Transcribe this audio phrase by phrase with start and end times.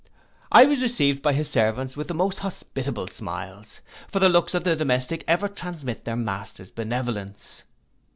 [0.51, 4.63] I was received by his servants with the most hospitable smiles; for the looks of
[4.63, 7.61] the domestics ever transmit their master's benevolence.